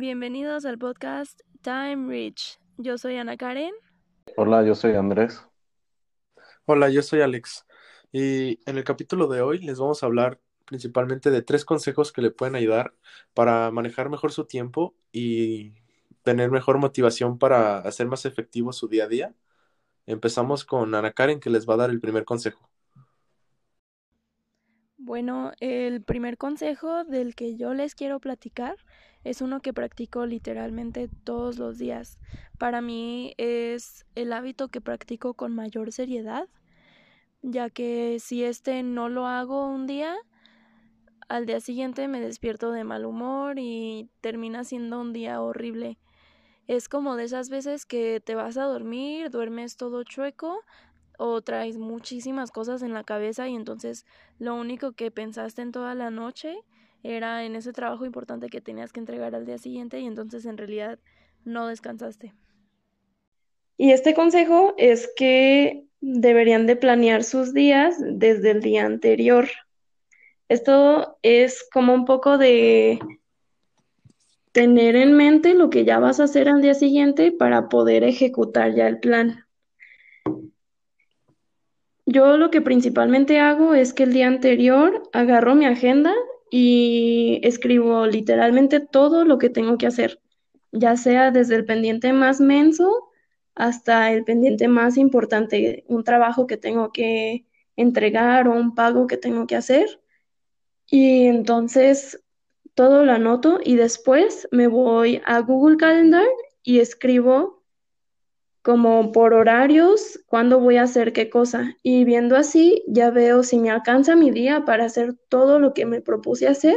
Bienvenidos 0.00 0.64
al 0.64 0.78
podcast 0.78 1.42
Time 1.60 2.08
Rich. 2.08 2.58
Yo 2.78 2.96
soy 2.96 3.16
Ana 3.16 3.36
Karen. 3.36 3.74
Hola, 4.38 4.64
yo 4.64 4.74
soy 4.74 4.94
Andrés. 4.94 5.46
Hola, 6.64 6.88
yo 6.88 7.02
soy 7.02 7.20
Alex. 7.20 7.66
Y 8.10 8.60
en 8.64 8.78
el 8.78 8.84
capítulo 8.84 9.26
de 9.26 9.42
hoy 9.42 9.58
les 9.58 9.78
vamos 9.78 10.02
a 10.02 10.06
hablar 10.06 10.40
principalmente 10.64 11.30
de 11.30 11.42
tres 11.42 11.66
consejos 11.66 12.12
que 12.12 12.22
le 12.22 12.30
pueden 12.30 12.54
ayudar 12.54 12.94
para 13.34 13.70
manejar 13.72 14.08
mejor 14.08 14.32
su 14.32 14.46
tiempo 14.46 14.94
y 15.12 15.74
tener 16.22 16.50
mejor 16.50 16.78
motivación 16.78 17.38
para 17.38 17.80
hacer 17.80 18.06
más 18.06 18.24
efectivo 18.24 18.72
su 18.72 18.88
día 18.88 19.04
a 19.04 19.08
día. 19.08 19.34
Empezamos 20.06 20.64
con 20.64 20.94
Ana 20.94 21.12
Karen 21.12 21.40
que 21.40 21.50
les 21.50 21.68
va 21.68 21.74
a 21.74 21.76
dar 21.76 21.90
el 21.90 22.00
primer 22.00 22.24
consejo. 22.24 22.70
Bueno, 24.96 25.52
el 25.60 26.02
primer 26.02 26.38
consejo 26.38 27.04
del 27.04 27.34
que 27.34 27.58
yo 27.58 27.74
les 27.74 27.94
quiero 27.94 28.18
platicar 28.18 28.76
es 29.24 29.40
uno 29.40 29.60
que 29.60 29.72
practico 29.72 30.26
literalmente 30.26 31.08
todos 31.24 31.58
los 31.58 31.78
días. 31.78 32.18
Para 32.58 32.80
mí 32.80 33.34
es 33.36 34.06
el 34.14 34.32
hábito 34.32 34.68
que 34.68 34.80
practico 34.80 35.34
con 35.34 35.54
mayor 35.54 35.92
seriedad, 35.92 36.48
ya 37.42 37.70
que 37.70 38.18
si 38.20 38.44
este 38.44 38.82
no 38.82 39.08
lo 39.08 39.26
hago 39.26 39.66
un 39.66 39.86
día, 39.86 40.16
al 41.28 41.46
día 41.46 41.60
siguiente 41.60 42.08
me 42.08 42.20
despierto 42.20 42.72
de 42.72 42.84
mal 42.84 43.04
humor 43.04 43.58
y 43.58 44.10
termina 44.20 44.64
siendo 44.64 45.00
un 45.00 45.12
día 45.12 45.40
horrible. 45.40 45.98
Es 46.66 46.88
como 46.88 47.16
de 47.16 47.24
esas 47.24 47.50
veces 47.50 47.86
que 47.86 48.20
te 48.20 48.34
vas 48.34 48.56
a 48.56 48.64
dormir, 48.64 49.30
duermes 49.30 49.76
todo 49.76 50.02
chueco 50.04 50.60
o 51.18 51.42
traes 51.42 51.78
muchísimas 51.78 52.50
cosas 52.50 52.82
en 52.82 52.94
la 52.94 53.04
cabeza 53.04 53.48
y 53.48 53.54
entonces 53.54 54.06
lo 54.38 54.54
único 54.54 54.92
que 54.92 55.10
pensaste 55.10 55.62
en 55.62 55.72
toda 55.72 55.94
la 55.94 56.10
noche 56.10 56.56
era 57.02 57.44
en 57.44 57.56
ese 57.56 57.72
trabajo 57.72 58.04
importante 58.04 58.48
que 58.48 58.60
tenías 58.60 58.92
que 58.92 59.00
entregar 59.00 59.34
al 59.34 59.46
día 59.46 59.58
siguiente 59.58 60.00
y 60.00 60.06
entonces 60.06 60.44
en 60.46 60.58
realidad 60.58 60.98
no 61.44 61.66
descansaste. 61.66 62.34
Y 63.76 63.92
este 63.92 64.14
consejo 64.14 64.74
es 64.76 65.10
que 65.16 65.86
deberían 66.00 66.66
de 66.66 66.76
planear 66.76 67.24
sus 67.24 67.54
días 67.54 67.96
desde 67.98 68.50
el 68.50 68.60
día 68.60 68.84
anterior. 68.84 69.48
Esto 70.48 71.18
es 71.22 71.66
como 71.72 71.94
un 71.94 72.04
poco 72.04 72.36
de 72.36 72.98
tener 74.52 74.96
en 74.96 75.14
mente 75.14 75.54
lo 75.54 75.70
que 75.70 75.84
ya 75.84 75.98
vas 75.98 76.20
a 76.20 76.24
hacer 76.24 76.48
al 76.48 76.60
día 76.60 76.74
siguiente 76.74 77.32
para 77.32 77.68
poder 77.68 78.04
ejecutar 78.04 78.74
ya 78.74 78.88
el 78.88 78.98
plan. 78.98 79.46
Yo 82.04 82.36
lo 82.36 82.50
que 82.50 82.60
principalmente 82.60 83.38
hago 83.38 83.74
es 83.74 83.92
que 83.92 84.02
el 84.02 84.12
día 84.12 84.26
anterior 84.26 85.08
agarro 85.12 85.54
mi 85.54 85.66
agenda 85.66 86.12
y 86.50 87.40
escribo 87.44 88.06
literalmente 88.06 88.80
todo 88.80 89.24
lo 89.24 89.38
que 89.38 89.50
tengo 89.50 89.78
que 89.78 89.86
hacer, 89.86 90.20
ya 90.72 90.96
sea 90.96 91.30
desde 91.30 91.56
el 91.56 91.64
pendiente 91.64 92.12
más 92.12 92.40
menso 92.40 93.10
hasta 93.54 94.12
el 94.12 94.24
pendiente 94.24 94.68
más 94.68 94.96
importante, 94.96 95.84
un 95.88 96.04
trabajo 96.04 96.46
que 96.46 96.56
tengo 96.56 96.92
que 96.92 97.46
entregar 97.76 98.48
o 98.48 98.52
un 98.52 98.74
pago 98.74 99.06
que 99.06 99.16
tengo 99.16 99.46
que 99.46 99.56
hacer. 99.56 100.00
Y 100.86 101.26
entonces 101.26 102.22
todo 102.74 103.04
lo 103.04 103.12
anoto 103.12 103.60
y 103.62 103.76
después 103.76 104.48
me 104.50 104.66
voy 104.66 105.20
a 105.24 105.40
Google 105.40 105.76
Calendar 105.76 106.26
y 106.62 106.80
escribo 106.80 107.59
como 108.62 109.12
por 109.12 109.32
horarios, 109.32 110.20
cuándo 110.26 110.60
voy 110.60 110.76
a 110.76 110.82
hacer 110.82 111.12
qué 111.12 111.30
cosa. 111.30 111.76
Y 111.82 112.04
viendo 112.04 112.36
así, 112.36 112.82
ya 112.86 113.10
veo 113.10 113.42
si 113.42 113.58
me 113.58 113.70
alcanza 113.70 114.16
mi 114.16 114.30
día 114.30 114.64
para 114.64 114.84
hacer 114.84 115.14
todo 115.28 115.58
lo 115.58 115.72
que 115.72 115.86
me 115.86 116.00
propuse 116.00 116.46
hacer. 116.46 116.76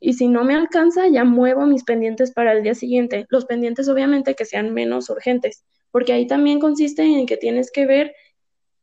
Y 0.00 0.14
si 0.14 0.28
no 0.28 0.44
me 0.44 0.54
alcanza, 0.54 1.08
ya 1.08 1.24
muevo 1.24 1.66
mis 1.66 1.84
pendientes 1.84 2.32
para 2.32 2.52
el 2.52 2.62
día 2.62 2.74
siguiente. 2.74 3.26
Los 3.30 3.46
pendientes 3.46 3.88
obviamente 3.88 4.34
que 4.34 4.44
sean 4.44 4.74
menos 4.74 5.08
urgentes, 5.08 5.64
porque 5.90 6.12
ahí 6.12 6.26
también 6.26 6.60
consiste 6.60 7.02
en 7.02 7.24
que 7.24 7.38
tienes 7.38 7.70
que 7.72 7.86
ver 7.86 8.14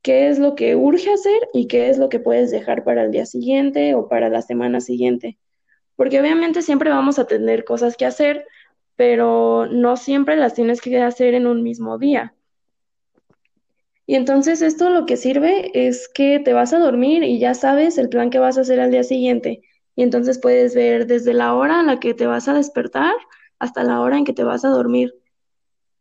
qué 0.02 0.30
es 0.30 0.40
lo 0.40 0.56
que 0.56 0.76
urge 0.76 1.12
hacer 1.12 1.40
y 1.54 1.68
qué 1.68 1.90
es 1.90 2.00
lo 2.00 2.10
que 2.10 2.20
puedes 2.20 2.50
dejar 2.50 2.84
para 2.84 3.04
el 3.04 3.12
día 3.12 3.28
siguiente 3.28 3.94
o 3.94 4.08
para 4.08 4.30
la 4.30 4.42
semana 4.42 4.82
siguiente. 4.82 5.38
Porque 5.96 6.20
obviamente 6.20 6.64
siempre 6.64 6.90
vamos 6.90 7.20
a 7.20 7.28
tener 7.28 7.64
cosas 7.66 7.96
que 7.96 8.06
hacer, 8.06 8.48
pero 8.96 9.68
no 9.68 9.98
siempre 9.98 10.36
las 10.38 10.54
tienes 10.54 10.82
que 10.82 11.02
hacer 11.02 11.34
en 11.34 11.48
un 11.48 11.64
mismo 11.64 11.98
día. 11.98 12.36
Y 14.06 14.16
entonces 14.16 14.62
esto 14.62 14.90
lo 14.90 15.06
que 15.06 15.18
sirve 15.18 15.72
es 15.74 16.10
que 16.10 16.40
te 16.40 16.54
vas 16.54 16.74
a 16.74 16.80
dormir 16.80 17.24
y 17.24 17.40
ya 17.40 17.54
sabes 17.54 17.98
el 17.98 18.10
plan 18.10 18.30
que 18.30 18.40
vas 18.40 18.58
a 18.58 18.62
hacer 18.62 18.80
al 18.80 18.92
día 18.92 19.04
siguiente. 19.04 19.62
Y 19.96 20.04
entonces 20.04 20.40
puedes 20.40 20.76
ver 20.76 21.08
desde 21.08 21.34
la 21.34 21.54
hora 21.54 21.80
en 21.80 21.88
la 21.88 22.00
que 22.00 22.14
te 22.14 22.28
vas 22.28 22.48
a 22.48 22.54
despertar 22.54 23.14
hasta 23.60 23.84
la 23.84 24.02
hora 24.02 24.18
en 24.18 24.26
que 24.26 24.34
te 24.34 24.44
vas 24.44 24.66
a 24.66 24.70
dormir. 24.70 25.14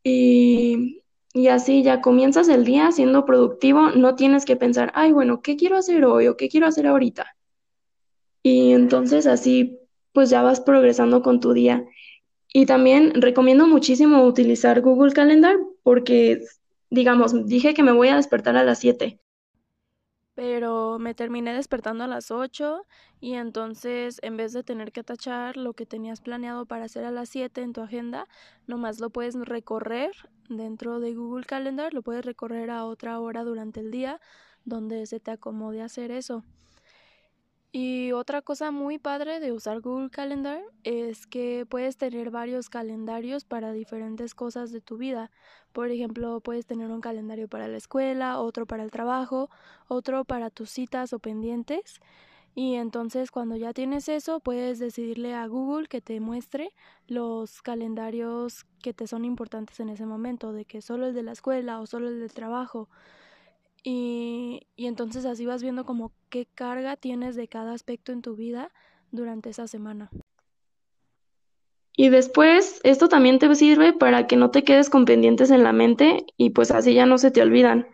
Y, 0.03 1.03
y 1.34 1.49
así 1.49 1.83
ya 1.83 2.01
comienzas 2.01 2.49
el 2.49 2.65
día 2.65 2.91
siendo 2.93 3.25
productivo, 3.25 3.91
no 3.91 4.15
tienes 4.17 4.45
que 4.45 4.57
pensar, 4.57 4.91
ay, 4.95 5.12
bueno, 5.12 5.43
¿qué 5.43 5.57
quiero 5.57 5.77
hacer 5.77 6.05
hoy 6.05 6.28
o 6.28 6.37
qué 6.37 6.49
quiero 6.49 6.67
hacer 6.67 6.87
ahorita? 6.87 7.27
Y 8.43 8.72
entonces 8.72 9.27
así 9.27 9.78
pues 10.12 10.31
ya 10.31 10.43
vas 10.43 10.61
progresando 10.61 11.22
con 11.22 11.41
tu 11.41 11.53
día. 11.53 11.84
Y 12.53 12.66
también 12.66 13.12
recomiendo 13.21 13.66
muchísimo 13.66 14.25
utilizar 14.25 14.81
Google 14.81 15.12
Calendar 15.12 15.56
porque, 15.83 16.41
digamos, 16.91 17.47
dije 17.47 17.75
que 17.75 17.83
me 17.83 17.93
voy 17.93 18.09
a 18.09 18.16
despertar 18.16 18.56
a 18.56 18.65
las 18.65 18.81
7. 18.81 19.21
Pero 20.34 20.99
me 20.99 21.15
terminé 21.15 21.53
despertando 21.55 22.05
a 22.05 22.06
las 22.09 22.31
8 22.31 22.87
y 23.21 23.34
entonces 23.34 24.19
en 24.22 24.37
vez 24.37 24.53
de 24.53 24.62
tener 24.65 24.91
que 24.91 25.03
tachar 25.05 25.56
lo 25.56 25.75
que 25.75 25.87
tenías 25.87 26.21
planeado 26.21 26.66
para 26.66 26.87
hacer 26.87 27.05
a 27.05 27.10
las 27.10 27.28
7 27.28 27.62
en 27.62 27.72
tu 27.72 27.83
agenda, 27.83 28.27
nomás 28.66 29.00
lo 29.00 29.10
puedes 29.10 29.34
recorrer 29.34 30.12
dentro 30.49 30.99
de 31.00 31.15
Google 31.15 31.44
Calendar, 31.44 31.93
lo 31.94 32.03
puedes 32.03 32.25
recorrer 32.25 32.71
a 32.71 32.84
otra 32.87 33.21
hora 33.21 33.44
durante 33.44 33.81
el 33.81 33.91
día 33.91 34.21
donde 34.65 35.06
se 35.06 35.21
te 35.21 35.31
acomode 35.31 35.83
hacer 35.83 36.10
eso. 36.10 36.44
Y 37.72 38.10
otra 38.10 38.42
cosa 38.42 38.72
muy 38.72 38.98
padre 38.98 39.38
de 39.38 39.53
usar 39.53 39.81
Google 39.81 40.10
Calendar 40.10 40.60
es 40.82 41.28
que 41.28 41.66
puedes 41.69 41.97
tener 41.97 42.31
varios 42.31 42.69
calendarios 42.69 43.44
para 43.44 43.72
diferentes 43.72 44.34
cosas 44.34 44.72
de 44.72 44.81
tu 44.81 44.97
vida. 44.97 45.31
Por 45.72 45.92
ejemplo, 45.92 46.41
puedes 46.41 46.66
tener 46.66 46.91
un 46.91 47.00
calendario 47.00 47.47
para 47.47 47.69
la 47.69 47.76
escuela, 47.76 48.41
otro 48.41 48.66
para 48.66 48.82
el 48.82 48.91
trabajo, 48.91 49.50
otro 49.86 50.25
para 50.25 50.50
tus 50.50 50.69
citas 50.70 51.12
o 51.12 51.20
pendientes. 51.20 52.00
Y 52.56 52.75
entonces 52.75 53.30
cuando 53.30 53.54
ya 53.54 53.72
tienes 53.72 54.09
eso, 54.09 54.41
puedes 54.41 54.80
decidirle 54.80 55.34
a 55.34 55.47
Google 55.47 55.86
que 55.86 56.00
te 56.00 56.19
muestre 56.19 56.72
los 57.06 57.62
calendarios 57.62 58.66
que 58.82 58.92
te 58.92 59.06
son 59.06 59.25
importantes 59.25 59.78
en 59.78 59.91
ese 59.91 60.06
momento, 60.06 60.53
de 60.53 60.64
que 60.64 60.82
solo 60.82 61.06
el 61.06 61.14
de 61.14 61.22
la 61.22 61.32
escuela 61.32 61.78
o 61.80 61.86
solo 61.86 62.09
el 62.09 62.19
del 62.19 62.32
trabajo. 62.32 62.88
Y, 63.82 64.66
y 64.76 64.86
entonces 64.86 65.24
así 65.24 65.46
vas 65.46 65.62
viendo 65.62 65.84
como 65.84 66.12
qué 66.28 66.46
carga 66.46 66.96
tienes 66.96 67.36
de 67.36 67.48
cada 67.48 67.72
aspecto 67.72 68.12
en 68.12 68.22
tu 68.22 68.36
vida 68.36 68.70
durante 69.10 69.50
esa 69.50 69.66
semana. 69.66 70.10
Y 71.96 72.08
después, 72.08 72.80
esto 72.82 73.08
también 73.08 73.38
te 73.38 73.54
sirve 73.54 73.92
para 73.92 74.26
que 74.26 74.36
no 74.36 74.50
te 74.50 74.64
quedes 74.64 74.88
con 74.88 75.04
pendientes 75.04 75.50
en 75.50 75.62
la 75.62 75.72
mente 75.72 76.24
y 76.36 76.50
pues 76.50 76.70
así 76.70 76.94
ya 76.94 77.04
no 77.04 77.18
se 77.18 77.30
te 77.30 77.42
olvidan. 77.42 77.88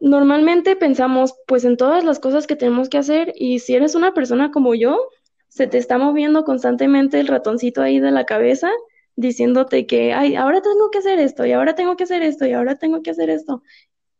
Normalmente 0.00 0.76
pensamos 0.76 1.34
pues 1.46 1.64
en 1.64 1.76
todas 1.76 2.04
las 2.04 2.18
cosas 2.18 2.46
que 2.46 2.56
tenemos 2.56 2.88
que 2.88 2.98
hacer 2.98 3.32
y 3.36 3.60
si 3.60 3.74
eres 3.74 3.94
una 3.94 4.12
persona 4.12 4.50
como 4.50 4.74
yo, 4.74 5.08
se 5.48 5.66
te 5.66 5.78
está 5.78 5.98
moviendo 5.98 6.44
constantemente 6.44 7.20
el 7.20 7.28
ratoncito 7.28 7.82
ahí 7.82 8.00
de 8.00 8.10
la 8.10 8.24
cabeza 8.24 8.70
diciéndote 9.14 9.86
que, 9.86 10.12
ay, 10.14 10.34
ahora 10.34 10.62
tengo 10.62 10.90
que 10.90 10.98
hacer 10.98 11.18
esto 11.18 11.44
y 11.44 11.52
ahora 11.52 11.74
tengo 11.74 11.96
que 11.96 12.04
hacer 12.04 12.22
esto 12.22 12.46
y 12.46 12.54
ahora 12.54 12.76
tengo 12.76 13.02
que 13.02 13.10
hacer 13.10 13.30
esto 13.30 13.62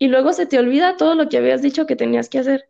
y 0.00 0.08
luego 0.08 0.32
se 0.32 0.46
te 0.46 0.58
olvida 0.58 0.96
todo 0.96 1.14
lo 1.14 1.28
que 1.28 1.36
habías 1.36 1.60
dicho 1.60 1.86
que 1.86 1.94
tenías 1.94 2.30
que 2.30 2.38
hacer. 2.38 2.64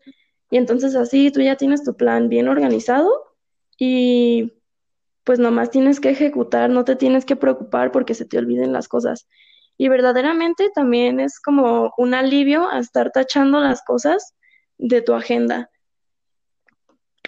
Y 0.50 0.56
entonces 0.56 0.96
así 0.96 1.30
tú 1.30 1.40
ya 1.40 1.54
tienes 1.54 1.84
tu 1.84 1.96
plan 1.96 2.28
bien 2.28 2.48
organizado 2.48 3.08
y 3.78 4.52
pues 5.22 5.38
nomás 5.38 5.70
tienes 5.70 6.00
que 6.00 6.10
ejecutar, 6.10 6.70
no 6.70 6.84
te 6.84 6.96
tienes 6.96 7.24
que 7.24 7.36
preocupar 7.36 7.92
porque 7.92 8.14
se 8.14 8.24
te 8.24 8.36
olviden 8.36 8.72
las 8.72 8.88
cosas. 8.88 9.28
Y 9.78 9.88
verdaderamente 9.88 10.70
también 10.74 11.20
es 11.20 11.38
como 11.38 11.94
un 11.96 12.14
alivio 12.14 12.68
a 12.68 12.80
estar 12.80 13.12
tachando 13.12 13.60
las 13.60 13.84
cosas 13.84 14.34
de 14.76 15.00
tu 15.00 15.14
agenda. 15.14 15.70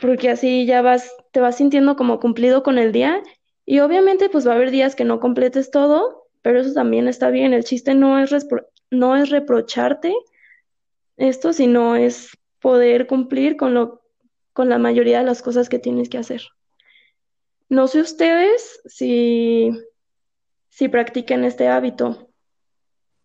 Porque 0.00 0.30
así 0.30 0.66
ya 0.66 0.82
vas, 0.82 1.14
te 1.30 1.38
vas 1.38 1.58
sintiendo 1.58 1.94
como 1.94 2.18
cumplido 2.18 2.64
con 2.64 2.76
el 2.78 2.90
día. 2.90 3.22
Y 3.64 3.78
obviamente 3.78 4.28
pues 4.28 4.48
va 4.48 4.52
a 4.52 4.56
haber 4.56 4.72
días 4.72 4.96
que 4.96 5.04
no 5.04 5.20
completes 5.20 5.70
todo, 5.70 6.28
pero 6.42 6.58
eso 6.58 6.74
también 6.74 7.06
está 7.06 7.30
bien. 7.30 7.54
El 7.54 7.62
chiste 7.62 7.94
no 7.94 8.18
es 8.18 8.30
no 8.92 9.16
es 9.16 9.30
reprocharte 9.30 10.14
esto, 11.16 11.52
sino 11.52 11.96
es 11.96 12.38
poder 12.60 13.06
cumplir 13.06 13.56
con, 13.56 13.74
lo, 13.74 14.02
con 14.52 14.68
la 14.68 14.78
mayoría 14.78 15.18
de 15.18 15.24
las 15.24 15.42
cosas 15.42 15.68
que 15.68 15.78
tienes 15.78 16.08
que 16.08 16.18
hacer. 16.18 16.42
No 17.68 17.88
sé 17.88 18.02
ustedes 18.02 18.82
si, 18.84 19.72
si 20.68 20.88
practiquen 20.88 21.44
este 21.44 21.68
hábito, 21.68 22.28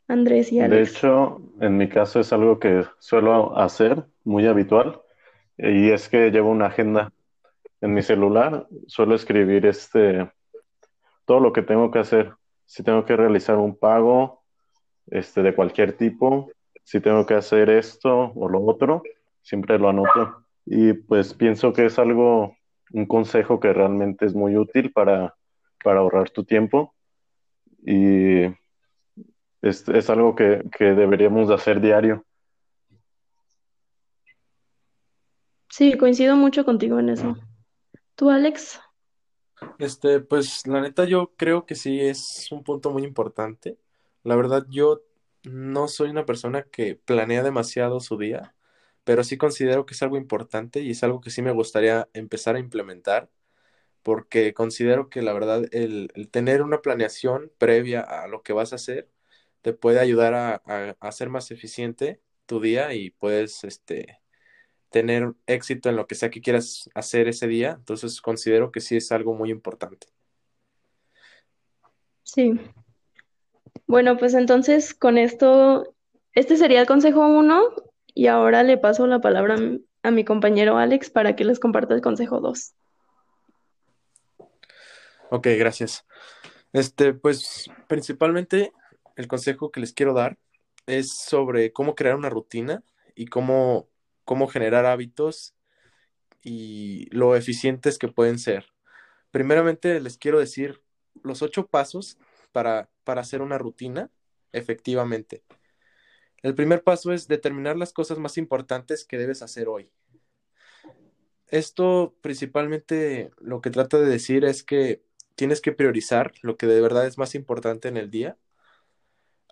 Andrés 0.07 0.53
y 0.53 0.61
Alex. 0.61 0.93
De 0.93 0.97
hecho, 0.97 1.41
en 1.59 1.77
mi 1.77 1.89
caso 1.89 2.21
es 2.21 2.31
algo 2.31 2.59
que 2.59 2.85
suelo 2.99 3.57
hacer 3.57 4.05
muy 4.23 4.47
habitual 4.47 5.01
y 5.57 5.91
es 5.91 6.07
que 6.07 6.31
llevo 6.31 6.49
una 6.49 6.67
agenda 6.67 7.11
en 7.81 7.93
mi 7.93 8.01
celular, 8.01 8.67
suelo 8.87 9.15
escribir 9.15 9.65
este 9.65 10.31
todo 11.25 11.41
lo 11.41 11.51
que 11.51 11.61
tengo 11.61 11.91
que 11.91 11.99
hacer. 11.99 12.33
Si 12.65 12.83
tengo 12.83 13.03
que 13.03 13.17
realizar 13.17 13.57
un 13.57 13.75
pago 13.75 14.43
este, 15.07 15.41
de 15.41 15.55
cualquier 15.55 15.93
tipo, 15.93 16.51
si 16.83 16.99
tengo 17.01 17.25
que 17.25 17.33
hacer 17.33 17.69
esto 17.69 18.31
o 18.35 18.49
lo 18.49 18.63
otro, 18.63 19.03
siempre 19.41 19.77
lo 19.77 19.89
anoto. 19.89 20.45
Y 20.65 20.93
pues 20.93 21.33
pienso 21.33 21.73
que 21.73 21.85
es 21.85 21.99
algo, 21.99 22.55
un 22.91 23.05
consejo 23.05 23.59
que 23.59 23.73
realmente 23.73 24.25
es 24.25 24.33
muy 24.33 24.57
útil 24.57 24.91
para, 24.91 25.35
para 25.83 25.99
ahorrar 25.99 26.29
tu 26.29 26.43
tiempo. 26.43 26.93
Y 27.85 28.45
es, 29.61 29.87
es 29.87 30.09
algo 30.09 30.35
que, 30.35 30.63
que 30.77 30.85
deberíamos 30.85 31.47
de 31.47 31.55
hacer 31.55 31.81
diario. 31.81 32.25
Sí, 35.69 35.97
coincido 35.97 36.35
mucho 36.35 36.65
contigo 36.65 36.99
en 36.99 37.09
eso. 37.09 37.35
¿Tú, 38.15 38.29
Alex? 38.29 38.81
Este, 39.79 40.19
pues 40.21 40.65
la 40.65 40.81
neta 40.81 41.05
yo 41.05 41.33
creo 41.35 41.65
que 41.65 41.75
sí 41.75 41.99
es 41.99 42.47
un 42.51 42.63
punto 42.63 42.91
muy 42.91 43.03
importante. 43.03 43.77
La 44.27 44.35
verdad 44.35 44.65
yo 44.69 45.03
no 45.43 45.87
soy 45.87 46.09
una 46.09 46.25
persona 46.25 46.63
que 46.63 46.95
planea 46.95 47.43
demasiado 47.43 48.01
su 48.01 48.17
día, 48.17 48.55
pero 49.05 49.23
sí 49.23 49.37
considero 49.37 49.85
que 49.85 49.93
es 49.93 50.03
algo 50.03 50.17
importante 50.17 50.81
y 50.81 50.91
es 50.91 51.01
algo 51.03 51.21
que 51.21 51.29
sí 51.29 51.41
me 51.41 51.53
gustaría 51.53 52.09
empezar 52.13 52.57
a 52.57 52.59
implementar, 52.59 53.29
porque 54.03 54.53
considero 54.53 55.09
que 55.09 55.21
la 55.21 55.31
verdad 55.31 55.63
el, 55.71 56.11
tener 56.29 56.61
una 56.61 56.81
planeación 56.81 57.53
previa 57.57 58.01
a 58.01 58.27
lo 58.27 58.43
que 58.43 58.51
vas 58.51 58.73
a 58.73 58.75
hacer 58.75 59.09
te 59.61 59.71
puede 59.71 60.01
ayudar 60.01 60.33
a, 60.33 60.61
a, 60.65 60.97
hacer 60.99 61.29
más 61.29 61.49
eficiente 61.51 62.21
tu 62.47 62.59
día 62.59 62.93
y 62.93 63.11
puedes 63.11 63.63
este, 63.63 64.19
tener 64.89 65.35
éxito 65.45 65.87
en 65.87 65.95
lo 65.95 66.05
que 66.07 66.15
sea 66.15 66.31
que 66.31 66.41
quieras 66.41 66.89
hacer 66.95 67.29
ese 67.29 67.47
día. 67.47 67.75
Entonces 67.77 68.21
considero 68.21 68.73
que 68.73 68.81
sí 68.81 68.97
es 68.97 69.09
algo 69.13 69.33
muy 69.35 69.51
importante. 69.51 70.07
Sí. 72.23 72.59
Bueno, 73.87 74.17
pues 74.17 74.33
entonces 74.33 74.93
con 74.93 75.17
esto, 75.17 75.95
este 76.33 76.57
sería 76.57 76.81
el 76.81 76.87
consejo 76.87 77.25
uno 77.25 77.61
y 78.13 78.27
ahora 78.27 78.63
le 78.63 78.77
paso 78.77 79.07
la 79.07 79.21
palabra 79.21 79.55
a 80.03 80.11
mi, 80.11 80.25
compañero 80.25 80.77
Alex 80.77 81.09
para 81.09 81.35
que 81.35 81.45
les 81.45 81.59
comparta 81.59 81.93
el 81.93 82.01
consejo 82.01 82.41
dos. 82.41 82.73
Ok, 85.29 85.47
gracias. 85.57 86.05
Este, 86.73 87.13
pues 87.13 87.69
principalmente 87.87 88.73
el 89.15 89.27
consejo 89.27 89.71
que 89.71 89.79
les 89.79 89.93
quiero 89.93 90.13
dar 90.13 90.37
es 90.85 91.17
sobre 91.17 91.71
cómo 91.71 91.95
crear 91.95 92.15
una 92.15 92.29
rutina 92.29 92.83
y 93.15 93.27
cómo, 93.27 93.87
cómo 94.25 94.47
generar 94.47 94.85
hábitos 94.85 95.55
y 96.43 97.07
lo 97.11 97.37
eficientes 97.37 97.97
que 97.97 98.09
pueden 98.09 98.37
ser. 98.37 98.65
Primeramente 99.31 99.99
les 100.01 100.17
quiero 100.17 100.39
decir 100.39 100.81
los 101.23 101.41
ocho 101.41 101.67
pasos 101.67 102.17
para, 102.51 102.89
para 103.07 103.21
hacer 103.21 103.41
una 103.41 103.57
rutina 103.57 104.11
efectivamente. 104.51 105.41
El 106.43 106.55
primer 106.55 106.83
paso 106.83 107.13
es 107.13 107.29
determinar 107.29 107.77
las 107.77 107.93
cosas 107.93 108.17
más 108.17 108.37
importantes 108.37 109.05
que 109.05 109.17
debes 109.17 109.41
hacer 109.41 109.69
hoy. 109.69 109.89
Esto 111.47 112.17
principalmente 112.19 113.31
lo 113.37 113.61
que 113.61 113.69
trata 113.69 113.97
de 113.97 114.09
decir 114.09 114.43
es 114.43 114.61
que 114.61 115.05
tienes 115.35 115.61
que 115.61 115.71
priorizar 115.71 116.33
lo 116.41 116.57
que 116.57 116.67
de 116.67 116.81
verdad 116.81 117.07
es 117.07 117.17
más 117.17 117.33
importante 117.33 117.87
en 117.87 117.95
el 117.95 118.11
día 118.11 118.37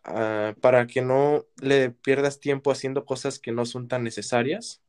uh, 0.06 0.60
para 0.60 0.86
que 0.86 1.02
no 1.02 1.46
le 1.62 1.92
pierdas 1.92 2.42
tiempo 2.42 2.72
haciendo 2.72 3.06
cosas 3.06 3.40
que 3.40 3.54
no 3.54 3.66
son 3.66 3.88
tan 3.88 4.04
necesarias 4.04 4.84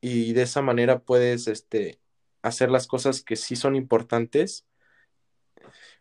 y 0.00 0.32
de 0.32 0.42
esa 0.42 0.62
manera 0.62 1.00
puedes 1.00 1.46
este, 1.46 2.00
hacer 2.40 2.70
las 2.70 2.86
cosas 2.86 3.22
que 3.22 3.36
sí 3.36 3.54
son 3.54 3.76
importantes. 3.76 4.64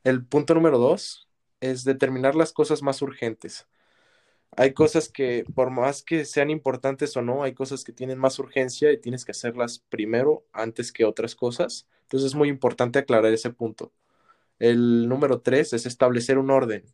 El 0.05 0.25
punto 0.25 0.53
número 0.53 0.77
dos 0.77 1.27
es 1.61 1.83
determinar 1.85 2.35
las 2.35 2.53
cosas 2.53 2.81
más 2.83 3.01
urgentes. 3.01 3.67
Hay 4.57 4.73
cosas 4.73 5.09
que, 5.09 5.45
por 5.55 5.71
más 5.71 6.03
que 6.03 6.25
sean 6.25 6.49
importantes 6.49 7.15
o 7.17 7.21
no, 7.21 7.43
hay 7.43 7.53
cosas 7.53 7.83
que 7.85 7.93
tienen 7.93 8.19
más 8.19 8.37
urgencia 8.39 8.91
y 8.91 8.97
tienes 8.99 9.23
que 9.25 9.31
hacerlas 9.31 9.79
primero 9.89 10.45
antes 10.51 10.91
que 10.91 11.05
otras 11.05 11.35
cosas. 11.35 11.87
Entonces 12.03 12.27
es 12.27 12.35
muy 12.35 12.49
importante 12.49 12.99
aclarar 12.99 13.33
ese 13.33 13.51
punto. 13.51 13.93
El 14.59 15.09
número 15.09 15.41
tres 15.41 15.73
es 15.73 15.85
establecer 15.85 16.37
un 16.37 16.51
orden. 16.51 16.85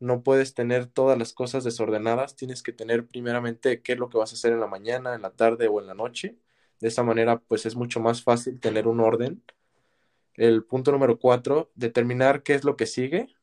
No 0.00 0.22
puedes 0.22 0.54
tener 0.54 0.86
todas 0.86 1.18
las 1.18 1.32
cosas 1.32 1.64
desordenadas, 1.64 2.36
tienes 2.36 2.62
que 2.62 2.72
tener 2.72 3.06
primeramente 3.06 3.82
qué 3.82 3.94
es 3.94 3.98
lo 3.98 4.08
que 4.10 4.18
vas 4.18 4.32
a 4.32 4.36
hacer 4.36 4.52
en 4.52 4.60
la 4.60 4.66
mañana, 4.66 5.14
en 5.14 5.22
la 5.22 5.30
tarde 5.30 5.68
o 5.68 5.80
en 5.80 5.86
la 5.86 5.94
noche. 5.94 6.36
De 6.80 6.88
esa 6.88 7.02
manera, 7.02 7.38
pues 7.38 7.66
es 7.66 7.76
mucho 7.76 8.00
más 8.00 8.22
fácil 8.22 8.60
tener 8.60 8.86
un 8.88 9.00
orden. 9.00 9.42
El 10.34 10.64
punto 10.64 10.92
número 10.92 11.18
cuatro, 11.18 11.70
determinar 11.74 12.42
qué 12.42 12.54
es 12.54 12.64
lo 12.64 12.76
que 12.76 12.86
sigue. 12.86 13.35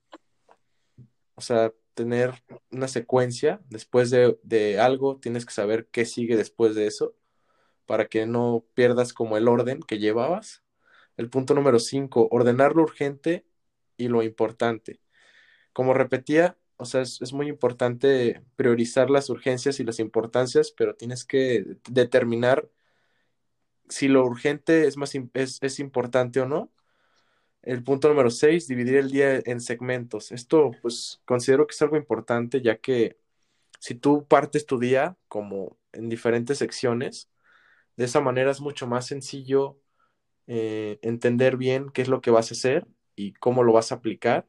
O 1.36 1.42
sea, 1.42 1.74
tener 1.94 2.44
una 2.72 2.88
secuencia. 2.88 3.62
Después 3.70 4.10
de, 4.12 4.38
de, 4.44 4.80
algo, 4.80 5.20
tienes 5.20 5.46
que 5.46 5.54
saber 5.54 5.88
qué 5.92 6.06
sigue 6.06 6.38
después 6.38 6.76
de 6.76 6.88
eso 6.88 7.16
para 7.86 8.08
que 8.08 8.26
no 8.26 8.66
pierdas 8.76 9.14
como 9.14 9.38
el 9.38 9.48
orden 9.48 9.82
que 9.82 10.00
llevabas. 10.00 10.64
El 11.18 11.30
punto 11.30 11.54
número 11.54 11.80
cinco, 11.80 12.28
ordenar 12.32 12.76
lo 12.76 12.84
urgente 12.84 13.46
y 13.98 14.08
lo 14.08 14.24
importante. 14.24 15.02
Como 15.74 15.94
repetía, 15.94 16.58
o 16.78 16.86
sea, 16.86 17.02
es, 17.02 17.22
es, 17.22 17.34
muy 17.34 17.50
importante 17.50 18.44
priorizar 18.56 19.10
las 19.10 19.30
urgencias 19.30 19.80
y 19.80 19.84
las 19.86 20.00
importancias, 20.00 20.72
pero 20.72 20.96
tienes 20.96 21.26
que 21.26 21.78
determinar 21.90 22.70
si 23.90 24.08
lo 24.08 24.26
urgente 24.26 24.88
es 24.88 24.98
más 24.98 25.14
es, 25.16 25.60
es 25.62 25.80
importante 25.80 26.40
o 26.42 26.48
no 26.48 26.72
el 27.64 27.84
punto 27.84 28.10
número 28.10 28.30
6, 28.30 28.68
dividir 28.68 28.98
el 28.98 29.12
día 29.12 29.42
en 29.46 29.62
segmentos. 29.62 30.32
Esto 30.32 30.72
pues 30.82 31.22
considero 31.26 31.68
que 31.68 31.74
es 31.74 31.82
algo 31.82 31.98
importante 31.98 32.62
ya 32.62 32.78
que 32.78 33.18
si 33.80 33.96
tú 33.96 34.26
partes 34.28 34.66
tu 34.66 34.80
día 34.80 35.18
como 35.28 35.78
en 35.94 36.10
diferentes 36.10 36.60
secciones, 36.60 37.30
de 37.98 38.06
esa 38.06 38.22
manera 38.22 38.52
es 38.52 38.62
mucho 38.62 38.88
más 38.88 39.08
sencillo 39.08 39.80
eh, 40.48 41.00
entender 41.02 41.58
bien 41.58 41.90
qué 41.92 42.02
es 42.02 42.10
lo 42.10 42.22
que 42.22 42.32
vas 42.32 42.52
a 42.52 42.56
hacer 42.56 42.88
y 43.16 43.34
cómo 43.34 43.64
lo 43.64 43.74
vas 43.74 43.92
a 43.92 43.96
aplicar 43.96 44.48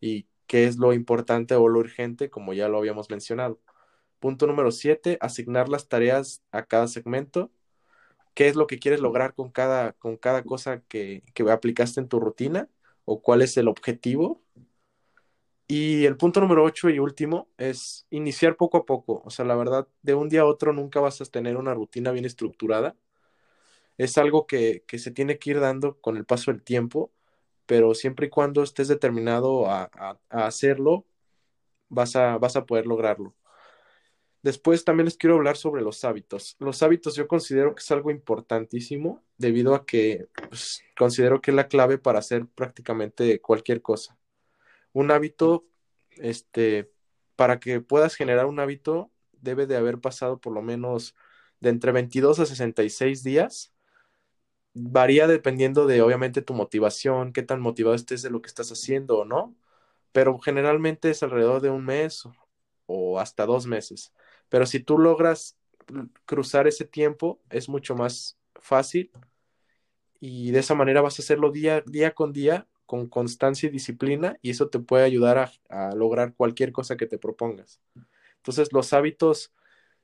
y 0.00 0.28
qué 0.46 0.66
es 0.66 0.76
lo 0.78 0.92
importante 0.92 1.54
o 1.54 1.68
lo 1.68 1.80
urgente, 1.80 2.30
como 2.30 2.52
ya 2.54 2.68
lo 2.68 2.78
habíamos 2.78 3.10
mencionado. 3.10 3.60
Punto 4.20 4.46
número 4.46 4.70
7, 4.72 5.18
asignar 5.20 5.68
las 5.68 5.88
tareas 5.88 6.42
a 6.52 6.64
cada 6.66 6.88
segmento 6.88 7.50
qué 8.34 8.48
es 8.48 8.56
lo 8.56 8.66
que 8.66 8.78
quieres 8.78 9.00
lograr 9.00 9.34
con 9.34 9.50
cada, 9.50 9.92
con 9.94 10.16
cada 10.16 10.44
cosa 10.44 10.82
que, 10.88 11.22
que 11.34 11.44
aplicaste 11.50 12.00
en 12.00 12.08
tu 12.08 12.20
rutina 12.20 12.68
o 13.04 13.22
cuál 13.22 13.42
es 13.42 13.56
el 13.56 13.68
objetivo. 13.68 14.42
Y 15.68 16.04
el 16.06 16.16
punto 16.16 16.40
número 16.40 16.64
ocho 16.64 16.90
y 16.90 16.98
último 16.98 17.48
es 17.56 18.06
iniciar 18.10 18.56
poco 18.56 18.78
a 18.78 18.84
poco. 18.86 19.22
O 19.24 19.30
sea, 19.30 19.44
la 19.44 19.54
verdad, 19.54 19.86
de 20.02 20.14
un 20.14 20.28
día 20.28 20.40
a 20.42 20.46
otro 20.46 20.72
nunca 20.72 21.00
vas 21.00 21.20
a 21.20 21.24
tener 21.26 21.56
una 21.56 21.74
rutina 21.74 22.10
bien 22.10 22.24
estructurada. 22.24 22.96
Es 23.98 24.18
algo 24.18 24.46
que, 24.46 24.84
que 24.86 24.98
se 24.98 25.10
tiene 25.10 25.38
que 25.38 25.50
ir 25.50 25.60
dando 25.60 26.00
con 26.00 26.16
el 26.16 26.24
paso 26.24 26.50
del 26.52 26.62
tiempo, 26.62 27.12
pero 27.66 27.94
siempre 27.94 28.26
y 28.26 28.30
cuando 28.30 28.62
estés 28.62 28.88
determinado 28.88 29.68
a, 29.70 29.90
a, 29.94 30.18
a 30.30 30.46
hacerlo, 30.46 31.06
vas 31.88 32.16
a, 32.16 32.38
vas 32.38 32.56
a 32.56 32.66
poder 32.66 32.86
lograrlo. 32.86 33.34
Después 34.42 34.84
también 34.84 35.04
les 35.04 35.18
quiero 35.18 35.36
hablar 35.36 35.56
sobre 35.56 35.82
los 35.82 36.02
hábitos. 36.04 36.56
Los 36.58 36.82
hábitos 36.82 37.14
yo 37.14 37.28
considero 37.28 37.74
que 37.74 37.80
es 37.80 37.90
algo 37.90 38.10
importantísimo 38.10 39.22
debido 39.36 39.74
a 39.74 39.84
que 39.84 40.28
pues, 40.48 40.82
considero 40.96 41.42
que 41.42 41.50
es 41.50 41.54
la 41.54 41.68
clave 41.68 41.98
para 41.98 42.20
hacer 42.20 42.46
prácticamente 42.46 43.40
cualquier 43.40 43.82
cosa. 43.82 44.16
Un 44.92 45.10
hábito, 45.10 45.66
este, 46.16 46.90
para 47.36 47.60
que 47.60 47.80
puedas 47.80 48.14
generar 48.14 48.46
un 48.46 48.60
hábito, 48.60 49.10
debe 49.32 49.66
de 49.66 49.76
haber 49.76 50.00
pasado 50.00 50.40
por 50.40 50.54
lo 50.54 50.62
menos 50.62 51.14
de 51.60 51.70
entre 51.70 51.92
22 51.92 52.40
a 52.40 52.46
66 52.46 53.22
días. 53.22 53.74
Varía 54.72 55.26
dependiendo 55.26 55.86
de, 55.86 56.00
obviamente, 56.00 56.42
tu 56.42 56.54
motivación, 56.54 57.32
qué 57.32 57.42
tan 57.42 57.60
motivado 57.60 57.94
estés 57.94 58.22
de 58.22 58.30
lo 58.30 58.40
que 58.40 58.48
estás 58.48 58.70
haciendo 58.72 59.18
o 59.18 59.24
no, 59.24 59.54
pero 60.12 60.38
generalmente 60.38 61.10
es 61.10 61.22
alrededor 61.22 61.60
de 61.60 61.70
un 61.70 61.84
mes 61.84 62.24
o 62.90 63.20
hasta 63.20 63.46
dos 63.46 63.66
meses. 63.66 64.12
Pero 64.48 64.66
si 64.66 64.80
tú 64.80 64.98
logras 64.98 65.56
cruzar 66.26 66.66
ese 66.66 66.84
tiempo, 66.84 67.40
es 67.50 67.68
mucho 67.68 67.94
más 67.94 68.38
fácil 68.56 69.10
y 70.18 70.50
de 70.50 70.58
esa 70.58 70.74
manera 70.74 71.00
vas 71.00 71.18
a 71.18 71.22
hacerlo 71.22 71.50
día, 71.50 71.82
día 71.86 72.14
con 72.14 72.32
día 72.32 72.66
con 72.84 73.08
constancia 73.08 73.68
y 73.68 73.70
disciplina 73.70 74.36
y 74.42 74.50
eso 74.50 74.68
te 74.68 74.80
puede 74.80 75.04
ayudar 75.04 75.52
a, 75.68 75.94
lograr 75.94 76.34
cualquier 76.34 76.72
cosa 76.72 76.96
que 76.96 77.06
te 77.06 77.18
propongas. 77.18 77.80
Entonces 78.38 78.72
los 78.72 78.92
hábitos 78.92 79.54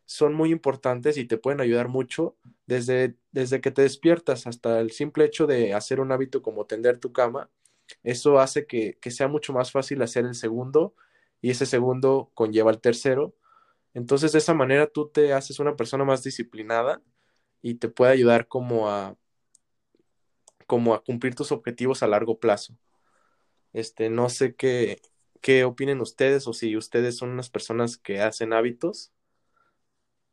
son 0.05 0.35
muy 0.35 0.53
importantes 0.53 1.17
y 1.17 1.25
te 1.25 1.37
pueden 1.37 1.61
ayudar 1.61 1.89
mucho 1.89 2.37
desde, 2.67 3.17
desde 3.33 3.61
que 3.61 3.73
te 3.73 3.83
despiertas 3.83 4.47
hasta 4.47 4.79
el 4.79 4.93
simple 4.93 5.25
hecho 5.25 5.49
de 5.49 5.75
hacer 5.75 5.99
un 5.99 6.13
hábito 6.13 6.43
como 6.43 6.67
tender 6.67 6.99
tu 6.99 7.13
cama. 7.13 7.51
Eso 8.05 8.39
hace 8.39 8.67
que, 8.67 8.97
que 9.01 9.11
sea 9.11 9.27
mucho 9.27 9.53
más 9.53 9.73
fácil 9.73 10.01
hacer 10.03 10.25
el 10.25 10.37
segundo 10.37 10.95
y 11.41 11.51
ese 11.51 11.67
segundo 11.67 12.31
conlleva 12.35 12.71
el 12.71 12.81
tercero 12.81 13.35
entonces, 13.97 14.33
de 14.33 14.41
esa 14.41 14.53
manera 14.53 14.89
tú 14.89 15.09
te 15.09 15.33
haces 15.33 15.59
una 15.59 15.75
persona 15.75 16.05
más 16.05 16.23
disciplinada 16.23 17.01
y 17.63 17.77
te 17.77 17.89
puede 17.89 18.13
ayudar 18.13 18.47
como 18.47 18.91
a, 18.91 19.17
como 20.67 20.93
a 20.93 21.03
cumplir 21.03 21.35
tus 21.35 21.51
objetivos 21.51 22.03
a 22.03 22.07
largo 22.07 22.39
plazo. 22.39 22.77
Este, 23.73 24.11
no 24.11 24.29
sé 24.29 24.55
qué, 24.55 25.01
qué 25.41 25.65
opinen 25.65 26.03
ustedes 26.03 26.47
o 26.47 26.53
si 26.53 26.77
ustedes 26.77 27.17
son 27.17 27.31
unas 27.31 27.49
personas 27.49 27.97
que 27.97 28.21
hacen 28.21 28.53
hábitos. 28.53 29.15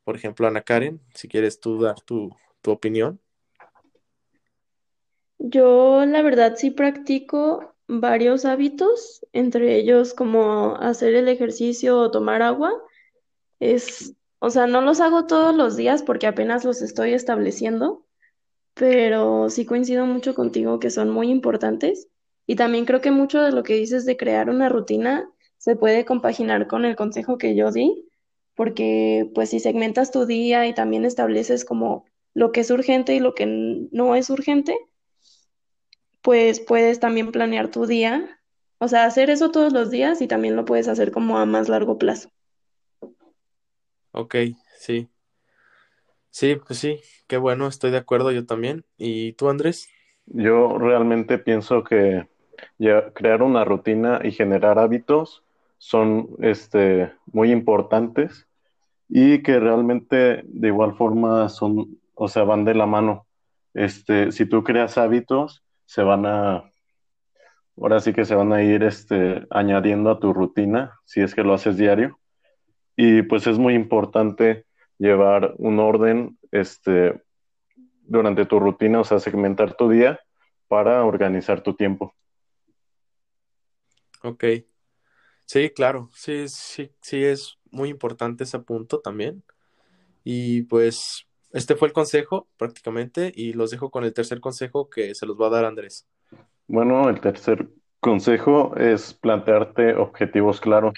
Por 0.03 0.17
ejemplo, 0.17 0.45
Ana 0.45 0.63
Karen, 0.63 0.99
si 1.13 1.29
quieres 1.29 1.61
tú 1.61 1.79
dar 1.79 2.01
tu, 2.01 2.35
tu 2.61 2.69
opinión. 2.69 3.21
Yo 5.37 6.05
la 6.05 6.21
verdad 6.21 6.55
sí 6.57 6.69
practico 6.69 7.72
varios 7.87 8.45
hábitos, 8.45 9.25
entre 9.33 9.75
ellos 9.77 10.13
como 10.13 10.75
hacer 10.77 11.15
el 11.15 11.27
ejercicio 11.27 11.97
o 11.99 12.11
tomar 12.11 12.41
agua. 12.41 12.71
Es, 13.59 14.15
o 14.39 14.49
sea, 14.49 14.67
no 14.67 14.81
los 14.81 14.99
hago 14.99 15.25
todos 15.25 15.55
los 15.55 15.75
días 15.75 16.03
porque 16.03 16.27
apenas 16.27 16.65
los 16.65 16.81
estoy 16.81 17.13
estableciendo, 17.13 18.05
pero 18.73 19.49
sí 19.49 19.65
coincido 19.65 20.05
mucho 20.05 20.35
contigo 20.35 20.79
que 20.79 20.89
son 20.89 21.09
muy 21.09 21.29
importantes. 21.29 22.07
Y 22.45 22.55
también 22.55 22.85
creo 22.85 23.01
que 23.01 23.11
mucho 23.11 23.41
de 23.41 23.51
lo 23.51 23.63
que 23.63 23.75
dices 23.75 24.05
de 24.05 24.17
crear 24.17 24.49
una 24.49 24.69
rutina 24.69 25.29
se 25.57 25.75
puede 25.75 26.05
compaginar 26.05 26.67
con 26.67 26.83
el 26.83 26.95
consejo 26.95 27.37
que 27.37 27.55
yo 27.55 27.71
di, 27.71 28.09
porque 28.55 29.29
pues 29.33 29.49
si 29.51 29.59
segmentas 29.59 30.11
tu 30.11 30.25
día 30.25 30.67
y 30.67 30.73
también 30.73 31.05
estableces 31.05 31.63
como 31.63 32.05
lo 32.33 32.51
que 32.51 32.61
es 32.61 32.71
urgente 32.71 33.15
y 33.15 33.19
lo 33.19 33.33
que 33.33 33.45
no 33.91 34.15
es 34.15 34.29
urgente, 34.29 34.77
pues 36.23 36.59
puedes 36.61 36.99
también 36.99 37.31
planear 37.31 37.67
tu 37.67 37.85
día, 37.85 38.39
o 38.79 38.87
sea, 38.87 39.05
hacer 39.05 39.29
eso 39.29 39.51
todos 39.51 39.71
los 39.73 39.91
días 39.91 40.21
y 40.21 40.27
también 40.27 40.55
lo 40.55 40.65
puedes 40.65 40.87
hacer 40.87 41.11
como 41.11 41.37
a 41.37 41.45
más 41.45 41.69
largo 41.69 41.97
plazo. 41.97 42.29
Ok, 44.11 44.35
sí. 44.79 45.09
Sí, 46.29 46.55
pues 46.65 46.79
sí, 46.79 46.99
qué 47.27 47.37
bueno, 47.37 47.67
estoy 47.67 47.91
de 47.91 47.97
acuerdo 47.97 48.31
yo 48.31 48.45
también. 48.45 48.85
¿Y 48.97 49.33
tú, 49.33 49.49
Andrés? 49.49 49.89
Yo 50.25 50.77
realmente 50.77 51.37
pienso 51.37 51.83
que 51.83 52.27
ya 52.77 53.11
crear 53.11 53.43
una 53.43 53.65
rutina 53.65 54.21
y 54.23 54.31
generar 54.31 54.79
hábitos 54.79 55.43
son 55.77 56.29
este, 56.39 57.11
muy 57.25 57.51
importantes 57.51 58.47
y 59.09 59.43
que 59.43 59.59
realmente 59.59 60.43
de 60.45 60.67
igual 60.67 60.95
forma 60.95 61.49
son, 61.49 61.99
o 62.15 62.27
sea, 62.29 62.43
van 62.43 62.63
de 62.63 62.75
la 62.75 62.85
mano. 62.85 63.25
Este, 63.73 64.31
si 64.31 64.45
tú 64.45 64.63
creas 64.63 64.97
hábitos, 64.97 65.62
se 65.93 66.01
van 66.01 66.25
a, 66.25 66.71
ahora 67.77 67.99
sí 67.99 68.13
que 68.13 68.25
se 68.25 68.33
van 68.33 68.51
a 68.51 68.63
ir 68.63 68.81
este, 68.81 69.45
añadiendo 69.51 70.09
a 70.09 70.19
tu 70.19 70.33
rutina, 70.33 70.99
si 71.05 71.21
es 71.21 71.35
que 71.35 71.43
lo 71.43 71.53
haces 71.53 71.77
diario. 71.77 72.19
Y 72.95 73.21
pues 73.21 73.45
es 73.45 73.59
muy 73.59 73.75
importante 73.75 74.65
llevar 74.97 75.53
un 75.59 75.77
orden 75.77 76.39
este, 76.49 77.21
durante 78.01 78.47
tu 78.47 78.59
rutina, 78.59 79.01
o 79.01 79.03
sea, 79.03 79.19
segmentar 79.19 79.75
tu 79.75 79.87
día 79.87 80.19
para 80.67 81.05
organizar 81.05 81.61
tu 81.61 81.75
tiempo. 81.75 82.15
Ok. 84.23 84.45
Sí, 85.45 85.69
claro, 85.69 86.09
sí, 86.15 86.47
sí, 86.47 86.91
sí 87.03 87.23
es 87.23 87.59
muy 87.69 87.89
importante 87.89 88.45
ese 88.45 88.57
punto 88.57 88.99
también. 88.99 89.43
Y 90.23 90.63
pues 90.63 91.27
este 91.53 91.75
fue 91.75 91.87
el 91.87 91.93
consejo 91.93 92.47
prácticamente 92.57 93.31
y 93.33 93.53
los 93.53 93.71
dejo 93.71 93.91
con 93.91 94.03
el 94.03 94.13
tercer 94.13 94.39
consejo 94.39 94.89
que 94.89 95.15
se 95.15 95.25
los 95.25 95.39
va 95.39 95.47
a 95.47 95.51
dar 95.51 95.65
Andrés. 95.65 96.07
Bueno, 96.67 97.07
el 97.09 97.21
tercer 97.21 97.69
consejo 97.99 98.75
es 98.75 99.13
plantearte 99.13 99.95
objetivos 99.95 100.59
claros. 100.59 100.93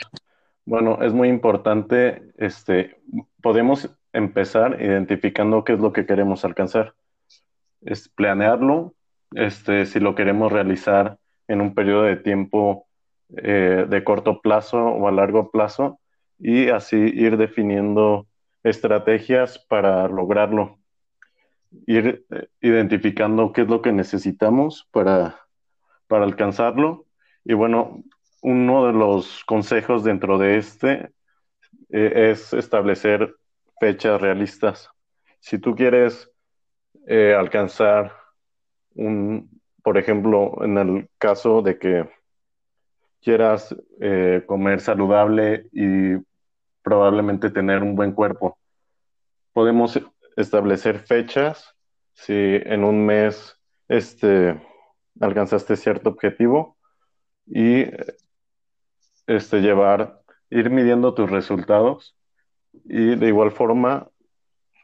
Bueno, 0.65 0.99
es 1.01 1.13
muy 1.13 1.27
importante, 1.29 2.23
este, 2.37 2.97
podemos 3.41 3.89
empezar 4.13 4.81
identificando 4.81 5.63
qué 5.63 5.73
es 5.73 5.79
lo 5.79 5.91
que 5.91 6.05
queremos 6.05 6.45
alcanzar. 6.45 6.95
Es 7.81 8.09
planearlo, 8.09 8.95
este, 9.31 9.85
si 9.85 9.99
lo 9.99 10.15
queremos 10.15 10.51
realizar 10.51 11.17
en 11.47 11.61
un 11.61 11.75
periodo 11.75 12.03
de 12.03 12.15
tiempo 12.15 12.87
eh, 13.37 13.85
de 13.87 14.03
corto 14.03 14.39
plazo 14.41 14.77
o 14.77 15.07
a 15.07 15.11
largo 15.11 15.51
plazo 15.51 15.99
y 16.39 16.69
así 16.69 16.95
ir 16.97 17.37
definiendo 17.37 18.27
estrategias 18.65 19.59
para 19.59 20.07
lograrlo, 20.07 20.79
ir 21.85 22.25
eh, 22.31 22.47
identificando 22.61 23.53
qué 23.53 23.61
es 23.61 23.67
lo 23.67 23.81
que 23.83 23.91
necesitamos 23.91 24.87
para, 24.91 25.39
para 26.07 26.25
alcanzarlo. 26.25 27.05
Y 27.43 27.53
bueno, 27.53 28.03
uno 28.41 28.87
de 28.87 28.93
los 28.93 29.45
consejos 29.45 30.03
dentro 30.03 30.39
de 30.39 30.57
este 30.57 31.11
eh, 31.91 32.31
es 32.31 32.53
establecer 32.53 33.35
fechas 33.79 34.19
realistas. 34.19 34.89
Si 35.39 35.59
tú 35.59 35.75
quieres 35.75 36.31
eh, 37.05 37.35
alcanzar 37.37 38.13
un, 38.95 39.61
por 39.83 39.99
ejemplo, 39.99 40.63
en 40.63 40.77
el 40.79 41.09
caso 41.19 41.61
de 41.61 41.77
que 41.77 42.09
quieras 43.21 43.75
comer 44.45 44.81
saludable 44.81 45.67
y 45.71 46.15
probablemente 46.85 47.49
tener 47.49 47.81
un 47.81 47.95
buen 47.95 48.11
cuerpo. 48.13 48.59
Podemos 49.53 49.99
establecer 50.37 50.99
fechas, 50.99 51.75
si 52.13 52.33
en 52.33 52.83
un 52.83 53.05
mes 53.05 53.59
este, 53.87 54.61
alcanzaste 55.19 55.75
cierto 55.77 56.11
objetivo 56.11 56.77
y 57.47 57.85
este, 59.25 59.61
llevar, 59.61 60.21
ir 60.51 60.69
midiendo 60.69 61.15
tus 61.15 61.29
resultados 61.29 62.15
y 62.83 63.15
de 63.15 63.27
igual 63.27 63.51
forma 63.51 64.07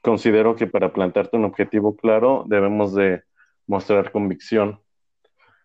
considero 0.01 0.55
que 0.55 0.65
para 0.65 0.93
plantearte 0.93 1.37
un 1.37 1.45
objetivo 1.45 1.95
claro 1.95 2.45
debemos 2.47 2.95
de 2.95 3.21
mostrar 3.67 4.11
convicción. 4.11 4.81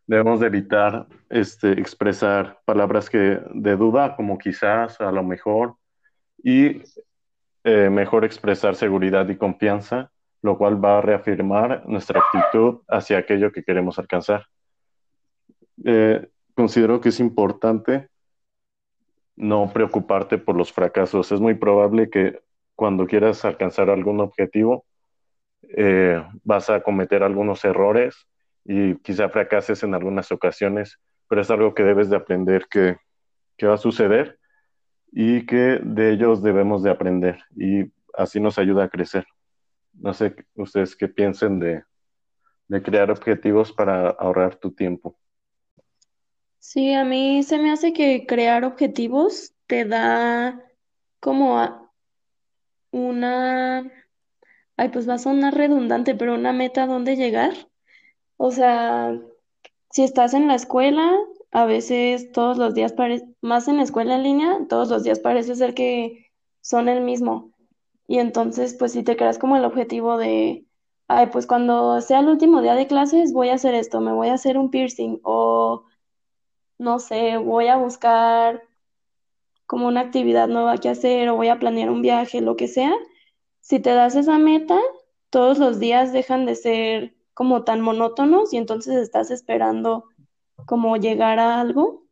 Debemos 0.06 0.40
de 0.40 0.48
evitar 0.48 1.06
este, 1.30 1.72
expresar 1.72 2.60
palabras 2.66 3.08
que 3.08 3.40
de 3.54 3.76
duda, 3.76 4.14
como 4.14 4.36
quizás, 4.36 5.00
a 5.00 5.10
lo 5.10 5.24
mejor, 5.24 5.76
y 6.46 6.80
eh, 7.64 7.90
mejor 7.90 8.24
expresar 8.24 8.76
seguridad 8.76 9.28
y 9.28 9.36
confianza, 9.36 10.12
lo 10.42 10.56
cual 10.56 10.82
va 10.82 10.98
a 10.98 11.00
reafirmar 11.00 11.82
nuestra 11.88 12.20
actitud 12.20 12.82
hacia 12.86 13.18
aquello 13.18 13.50
que 13.50 13.64
queremos 13.64 13.98
alcanzar. 13.98 14.46
Eh, 15.84 16.24
considero 16.54 17.00
que 17.00 17.08
es 17.08 17.18
importante 17.18 18.08
no 19.34 19.72
preocuparte 19.72 20.38
por 20.38 20.54
los 20.54 20.72
fracasos. 20.72 21.32
Es 21.32 21.40
muy 21.40 21.54
probable 21.54 22.10
que 22.10 22.38
cuando 22.76 23.08
quieras 23.08 23.44
alcanzar 23.44 23.90
algún 23.90 24.20
objetivo, 24.20 24.86
eh, 25.76 26.24
vas 26.44 26.70
a 26.70 26.80
cometer 26.80 27.24
algunos 27.24 27.64
errores 27.64 28.28
y 28.64 28.94
quizá 28.98 29.28
fracases 29.30 29.82
en 29.82 29.96
algunas 29.96 30.30
ocasiones, 30.30 31.00
pero 31.26 31.40
es 31.40 31.50
algo 31.50 31.74
que 31.74 31.82
debes 31.82 32.08
de 32.08 32.14
aprender 32.14 32.68
que, 32.70 32.98
que 33.56 33.66
va 33.66 33.74
a 33.74 33.78
suceder 33.78 34.38
y 35.18 35.46
que 35.46 35.80
de 35.82 36.12
ellos 36.12 36.42
debemos 36.42 36.82
de 36.82 36.90
aprender 36.90 37.38
y 37.56 37.90
así 38.12 38.38
nos 38.38 38.58
ayuda 38.58 38.84
a 38.84 38.90
crecer. 38.90 39.26
No 39.94 40.12
sé 40.12 40.36
ustedes 40.56 40.94
qué 40.94 41.08
piensen 41.08 41.58
de, 41.58 41.84
de 42.68 42.82
crear 42.82 43.10
objetivos 43.10 43.72
para 43.72 44.10
ahorrar 44.10 44.56
tu 44.56 44.72
tiempo. 44.72 45.18
Sí, 46.58 46.92
a 46.92 47.06
mí 47.06 47.42
se 47.44 47.56
me 47.56 47.72
hace 47.72 47.94
que 47.94 48.26
crear 48.26 48.66
objetivos 48.66 49.54
te 49.66 49.86
da 49.86 50.62
como 51.18 51.90
una, 52.90 53.90
ay, 54.76 54.88
pues 54.90 55.08
va 55.08 55.14
a 55.14 55.18
sonar 55.18 55.54
redundante, 55.54 56.14
pero 56.14 56.34
una 56.34 56.52
meta 56.52 56.86
donde 56.86 57.16
llegar. 57.16 57.54
O 58.36 58.50
sea, 58.50 59.18
si 59.90 60.04
estás 60.04 60.34
en 60.34 60.46
la 60.46 60.56
escuela, 60.56 61.10
a 61.56 61.64
veces 61.64 62.32
todos 62.32 62.58
los 62.58 62.74
días, 62.74 62.94
más 63.40 63.66
en 63.66 63.78
la 63.78 63.82
escuela 63.82 64.16
en 64.16 64.24
línea, 64.24 64.58
todos 64.68 64.90
los 64.90 65.04
días 65.04 65.20
parece 65.20 65.54
ser 65.56 65.72
que 65.72 66.30
son 66.60 66.86
el 66.90 67.00
mismo. 67.02 67.50
Y 68.06 68.18
entonces, 68.18 68.76
pues 68.78 68.92
si 68.92 69.02
te 69.02 69.16
creas 69.16 69.38
como 69.38 69.56
el 69.56 69.64
objetivo 69.64 70.18
de, 70.18 70.66
ay, 71.08 71.28
pues 71.32 71.46
cuando 71.46 71.98
sea 72.02 72.20
el 72.20 72.28
último 72.28 72.60
día 72.60 72.74
de 72.74 72.86
clases 72.86 73.32
voy 73.32 73.48
a 73.48 73.54
hacer 73.54 73.74
esto, 73.74 74.02
me 74.02 74.12
voy 74.12 74.28
a 74.28 74.34
hacer 74.34 74.58
un 74.58 74.70
piercing 74.70 75.18
o, 75.22 75.84
no 76.76 76.98
sé, 76.98 77.38
voy 77.38 77.68
a 77.68 77.78
buscar 77.78 78.62
como 79.64 79.88
una 79.88 80.00
actividad 80.02 80.48
nueva 80.48 80.76
que 80.76 80.90
hacer 80.90 81.30
o 81.30 81.36
voy 81.36 81.48
a 81.48 81.58
planear 81.58 81.88
un 81.88 82.02
viaje, 82.02 82.42
lo 82.42 82.56
que 82.56 82.68
sea. 82.68 82.92
Si 83.60 83.80
te 83.80 83.94
das 83.94 84.14
esa 84.14 84.36
meta, 84.36 84.78
todos 85.30 85.58
los 85.58 85.80
días 85.80 86.12
dejan 86.12 86.44
de 86.44 86.54
ser 86.54 87.16
como 87.32 87.64
tan 87.64 87.80
monótonos 87.80 88.52
y 88.52 88.58
entonces 88.58 88.96
estás 88.96 89.30
esperando 89.30 90.04
como 90.66 90.96
llegar 90.96 91.38
a 91.38 91.60
algo. 91.60 92.04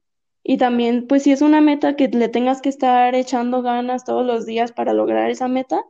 Y 0.42 0.58
también, 0.58 1.06
pues 1.06 1.22
si 1.22 1.32
es 1.32 1.42
una 1.42 1.60
meta 1.60 1.96
que 1.96 2.08
le 2.08 2.28
tengas 2.28 2.60
que 2.60 2.68
estar 2.68 3.14
echando 3.14 3.62
ganas 3.62 4.04
todos 4.04 4.26
los 4.26 4.46
días 4.46 4.72
para 4.72 4.92
lograr 4.92 5.30
esa 5.30 5.48
meta, 5.48 5.82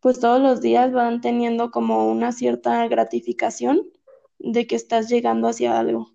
pues 0.00 0.20
todos 0.20 0.40
los 0.40 0.60
días 0.60 0.92
van 0.92 1.20
teniendo 1.20 1.70
como 1.70 2.10
una 2.10 2.32
cierta 2.32 2.86
gratificación 2.88 3.82
de 4.38 4.66
que 4.66 4.76
estás 4.76 5.08
llegando 5.08 5.48
hacia 5.48 5.78
algo. 5.78 6.10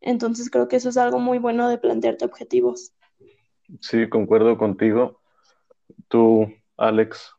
Entonces 0.00 0.50
creo 0.50 0.68
que 0.68 0.76
eso 0.76 0.88
es 0.88 0.96
algo 0.96 1.18
muy 1.18 1.38
bueno 1.38 1.68
de 1.68 1.78
plantearte 1.78 2.24
objetivos. 2.24 2.92
Sí, 3.80 4.08
concuerdo 4.08 4.58
contigo. 4.58 5.20
Tú, 6.08 6.52
Alex. 6.76 7.32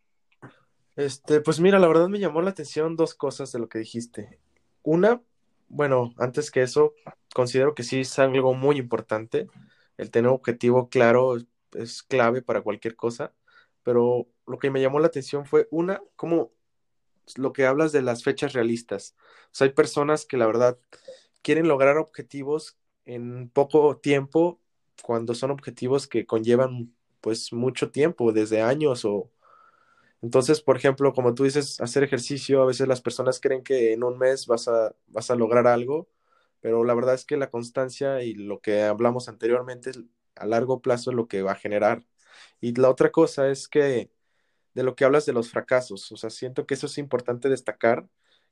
Este, 0.96 1.42
pues 1.42 1.60
mira, 1.60 1.80
la 1.80 1.88
verdad 1.88 2.08
me 2.08 2.20
llamó 2.20 2.42
la 2.42 2.52
atención 2.52 2.96
dos 2.96 3.14
cosas 3.14 3.52
de 3.52 3.60
lo 3.60 3.68
que 3.68 3.80
dijiste. 3.80 4.40
Una, 4.84 5.22
bueno, 5.72 6.14
antes 6.18 6.52
que 6.52 6.62
eso, 6.62 6.94
considero 7.34 7.74
que 7.74 7.84
sí 7.84 8.02
es 8.02 8.20
algo 8.20 8.54
muy 8.54 8.78
importante. 8.78 9.48
El 9.98 10.12
tener 10.12 10.30
un 10.30 10.36
objetivo 10.36 10.90
claro 10.90 11.38
es, 11.38 11.48
es 11.74 12.04
clave 12.04 12.42
para 12.42 12.62
cualquier 12.62 12.96
cosa, 12.96 13.34
pero 13.84 14.28
lo 14.46 14.60
que 14.60 14.70
me 14.70 14.82
llamó 14.82 15.00
la 15.00 15.08
atención 15.08 15.46
fue 15.46 15.68
una, 15.72 16.02
como 16.16 16.52
lo 17.38 17.54
que 17.54 17.66
hablas 17.66 17.94
de 17.94 18.02
las 18.02 18.24
fechas 18.24 18.54
realistas. 18.54 19.16
O 19.46 19.50
sea, 19.54 19.68
hay 19.68 19.74
personas 19.74 20.26
que 20.26 20.38
la 20.38 20.46
verdad 20.46 20.78
quieren 21.42 21.68
lograr 21.68 21.98
objetivos 21.98 22.78
en 23.06 23.50
poco 23.50 23.98
tiempo 23.98 24.60
cuando 25.02 25.34
son 25.34 25.52
objetivos 25.52 26.08
que 26.08 26.26
conllevan 26.26 26.94
pues 27.22 27.54
mucho 27.54 27.92
tiempo, 27.92 28.34
desde 28.34 28.62
años 28.62 29.06
o... 29.06 29.32
Entonces, 30.22 30.62
por 30.62 30.78
ejemplo, 30.78 31.14
como 31.14 31.34
tú 31.34 31.44
dices, 31.46 31.82
hacer 31.82 32.04
ejercicio, 32.04 32.62
a 32.62 32.66
veces 32.66 32.88
las 32.88 33.02
personas 33.02 33.40
creen 33.40 33.64
que 33.64 33.94
en 33.94 34.04
un 34.04 34.18
mes 34.20 34.48
vas 34.48 34.68
a, 34.68 34.96
vas 35.08 35.32
a 35.32 35.36
lograr 35.36 35.68
algo, 35.68 36.10
pero 36.62 36.84
la 36.84 36.94
verdad 36.94 37.16
es 37.16 37.26
que 37.26 37.38
la 37.38 37.50
constancia 37.50 38.24
y 38.24 38.36
lo 38.36 38.62
que 38.62 38.84
hablamos 38.84 39.30
anteriormente 39.30 39.92
a 40.36 40.46
largo 40.46 40.82
plazo 40.82 41.12
es 41.12 41.16
lo 41.16 41.28
que 41.28 41.42
va 41.42 41.54
a 41.54 41.56
generar. 41.56 42.06
Y 42.62 42.74
la 42.76 42.90
otra 42.90 43.12
cosa 43.12 43.50
es 43.50 43.68
que 43.68 44.12
de 44.74 44.84
lo 44.84 44.96
que 44.96 45.06
hablas 45.06 45.26
de 45.26 45.34
los 45.34 45.50
fracasos, 45.52 46.12
o 46.12 46.18
sea, 46.18 46.30
siento 46.30 46.66
que 46.66 46.76
eso 46.76 46.88
es 46.88 46.98
importante 46.98 47.50
destacar, 47.50 48.08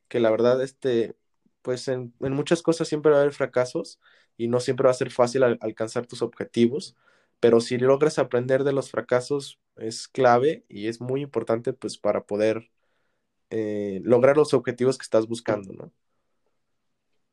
que 0.07 0.19
la 0.19 0.31
verdad, 0.31 0.61
este, 0.63 1.15
pues 1.61 1.87
en, 1.87 2.13
muchas 2.19 2.61
cosas 2.61 2.87
siempre 2.87 3.11
va 3.11 3.19
a 3.19 3.21
haber 3.21 3.33
fracasos 3.33 3.99
y 4.37 4.47
no 4.47 4.59
siempre 4.59 4.85
va 4.85 4.91
a 4.91 4.93
ser 4.95 5.11
fácil 5.11 5.43
al, 5.43 5.57
alcanzar 5.61 6.07
tus 6.07 6.21
objetivos, 6.21 6.95
pero 7.39 7.61
si 7.61 7.77
logras 7.77 8.19
aprender 8.19 8.63
de 8.63 8.73
los 8.73 8.91
fracasos 8.91 9.59
es 9.81 10.07
clave 10.07 10.65
y 10.69 10.87
es 10.87 11.01
muy 11.01 11.21
importante 11.21 11.73
pues 11.73 11.97
para 11.97 12.25
poder 12.25 12.69
eh, 13.49 14.01
lograr 14.03 14.37
los 14.37 14.53
objetivos 14.53 14.97
que 14.97 15.03
estás 15.03 15.27
buscando, 15.27 15.73
¿no? 15.73 15.91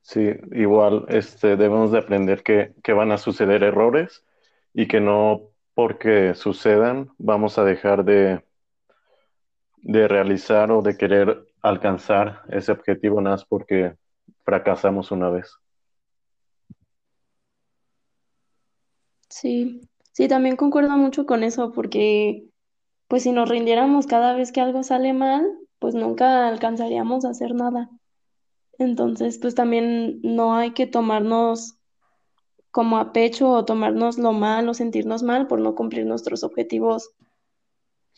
Sí, 0.03 0.31
igual 0.53 1.05
este, 1.09 1.57
debemos 1.57 1.91
de 1.93 1.99
aprender 1.99 2.43
que, 2.43 2.75
que 2.85 2.93
van 2.93 3.11
a 3.13 3.19
suceder 3.19 3.65
errores 3.65 4.25
y 4.73 4.87
que 4.87 5.01
no 5.01 5.51
porque 5.75 6.35
sucedan 6.35 7.11
vamos 7.19 7.59
a 7.59 7.65
dejar 7.65 8.05
de, 8.05 8.43
de 9.79 10.09
realizar 10.09 10.71
o 10.71 10.83
de 10.83 10.97
querer 10.97 11.47
alcanzar 11.61 12.43
ese 12.49 12.73
objetivo 12.73 13.21
nada 13.21 13.37
más 13.37 13.45
porque 13.45 13.97
fracasamos 14.45 15.11
una 15.11 15.31
vez. 15.31 15.59
Sí, 19.29 19.81
sí, 20.17 20.29
también 20.29 20.57
concuerdo 20.57 20.97
mucho 20.97 21.27
con 21.27 21.45
eso, 21.45 21.73
porque 21.73 22.49
pues 23.07 23.23
si 23.25 23.33
nos 23.33 23.51
rindiéramos 23.51 24.07
cada 24.07 24.33
vez 24.33 24.51
que 24.51 24.63
algo 24.63 24.83
sale 24.83 25.13
mal, 25.13 25.47
pues 25.79 25.95
nunca 25.95 26.49
alcanzaríamos 26.49 27.27
a 27.27 27.31
hacer 27.31 27.55
nada. 27.55 27.91
Entonces, 28.79 29.39
pues 29.39 29.55
también 29.55 30.21
no 30.23 30.55
hay 30.55 30.73
que 30.73 30.87
tomarnos 30.87 31.79
como 32.71 32.97
a 32.97 33.13
pecho 33.13 33.51
o 33.51 33.67
tomarnos 33.67 34.17
lo 34.17 34.33
mal 34.33 34.67
o 34.71 34.73
sentirnos 34.73 35.23
mal 35.23 35.49
por 35.49 35.61
no 35.61 35.75
cumplir 35.75 36.07
nuestros 36.07 36.45
objetivos, 36.45 37.11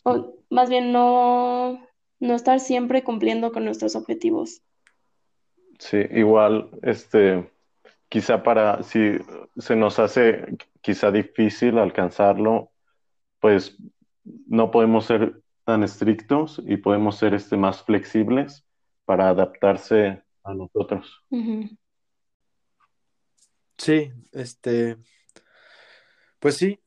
o 0.05 0.35
más 0.49 0.69
bien 0.69 0.93
no, 0.93 1.85
no 2.21 2.33
estar 2.33 2.61
siempre 2.61 3.03
cumpliendo 3.03 3.51
con 3.51 3.65
nuestros 3.65 3.97
objetivos. 3.97 4.61
Sí, 5.79 5.97
igual, 6.11 6.69
este, 6.81 7.51
quizá 8.09 8.43
para, 8.43 8.83
si 8.83 9.17
se 9.57 9.75
nos 9.75 9.99
hace 9.99 10.57
quizá 10.81 11.11
difícil 11.11 11.77
alcanzarlo, 11.77 12.71
pues 13.39 13.77
no 14.47 14.71
podemos 14.71 15.05
ser 15.05 15.41
tan 15.63 15.83
estrictos 15.83 16.61
y 16.65 16.77
podemos 16.77 17.17
ser 17.17 17.35
este, 17.35 17.55
más 17.55 17.83
flexibles 17.83 18.65
para 19.05 19.29
adaptarse 19.29 20.23
a 20.43 20.53
nosotros. 20.53 21.23
Sí, 23.77 24.11
este, 24.31 24.97
pues 26.39 26.57
sí, 26.57 26.79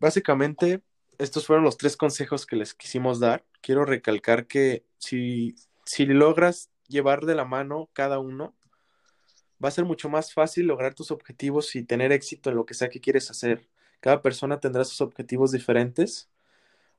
básicamente 0.00 0.82
estos 1.18 1.46
fueron 1.46 1.64
los 1.64 1.76
tres 1.76 1.96
consejos 1.96 2.46
que 2.46 2.56
les 2.56 2.74
quisimos 2.74 3.20
dar. 3.20 3.44
Quiero 3.60 3.84
recalcar 3.84 4.46
que 4.46 4.84
si, 4.98 5.54
si 5.84 6.06
logras 6.06 6.70
llevar 6.88 7.26
de 7.26 7.34
la 7.34 7.44
mano 7.44 7.90
cada 7.92 8.18
uno, 8.18 8.54
va 9.62 9.68
a 9.68 9.72
ser 9.72 9.84
mucho 9.84 10.08
más 10.08 10.32
fácil 10.32 10.66
lograr 10.66 10.94
tus 10.94 11.10
objetivos 11.10 11.74
y 11.76 11.82
tener 11.84 12.12
éxito 12.12 12.50
en 12.50 12.56
lo 12.56 12.66
que 12.66 12.74
sea 12.74 12.88
que 12.90 13.00
quieres 13.00 13.30
hacer. 13.30 13.68
Cada 14.00 14.22
persona 14.22 14.60
tendrá 14.60 14.84
sus 14.84 15.00
objetivos 15.00 15.52
diferentes. 15.52 16.30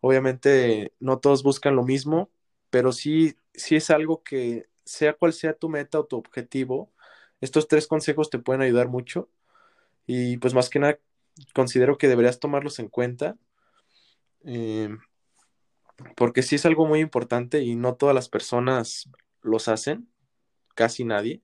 Obviamente 0.02 0.94
no 1.00 1.20
todos 1.20 1.44
buscan 1.44 1.76
lo 1.76 1.84
mismo, 1.84 2.30
pero 2.70 2.92
sí, 2.92 3.36
sí 3.54 3.76
es 3.76 3.90
algo 3.90 4.24
que 4.24 4.68
sea 4.86 5.14
cual 5.14 5.34
sea 5.34 5.54
tu 5.54 5.70
meta 5.70 6.00
o 6.00 6.06
tu 6.06 6.18
objetivo, 6.18 6.92
estos 7.42 7.68
tres 7.68 7.88
consejos 7.88 8.30
te 8.30 8.40
pueden 8.40 8.62
ayudar 8.62 8.88
mucho 8.90 9.30
y 10.06 10.38
pues 10.38 10.54
más 10.54 10.70
que 10.70 10.80
nada 10.80 11.00
considero 11.54 11.98
que 11.98 12.08
deberías 12.08 12.40
tomarlos 12.40 12.80
en 12.80 12.90
cuenta 12.90 13.38
eh, 14.46 14.90
porque 16.16 16.42
sí 16.42 16.56
es 16.56 16.66
algo 16.66 16.86
muy 16.86 17.00
importante 17.00 17.62
y 17.62 17.76
no 17.76 17.96
todas 17.96 18.16
las 18.16 18.30
personas 18.30 19.10
los 19.42 19.68
hacen, 19.68 20.08
casi 20.76 21.04
nadie. 21.04 21.42